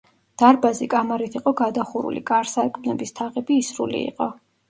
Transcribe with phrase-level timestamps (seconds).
[0.41, 4.31] დარბაზი კამარით იყო გადახურული, კარ-სარკმლების თაღები ისრული იყო.